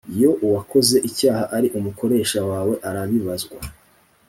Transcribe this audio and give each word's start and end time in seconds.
Iyo 0.15 0.29
uwakoze 0.45 0.95
icyaha 1.09 1.43
ari 1.55 1.67
umukoresha 1.77 2.39
wawe 2.49 2.73
arabibazwa 2.89 3.57